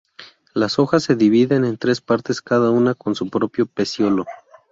Las 0.55 0.79
hojas 0.79 1.03
se 1.03 1.15
dividen 1.15 1.63
en 1.63 1.77
tres 1.77 2.01
partes, 2.01 2.41
cada 2.41 2.71
una 2.71 2.95
con 2.95 3.13
su 3.13 3.29
propio 3.29 3.67
pecíolo. 3.67 4.25